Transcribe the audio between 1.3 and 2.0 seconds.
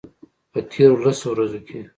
ورځو کې